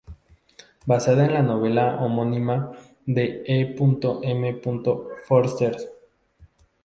[0.87, 2.71] Basada en la novela homónima
[3.05, 3.75] de E.
[4.23, 4.61] M.
[5.27, 5.75] Forster.